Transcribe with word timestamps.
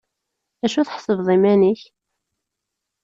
D 0.59 0.61
acu 0.65 0.81
tḥesbeḍ 0.87 1.27
iman-ik? 1.35 1.81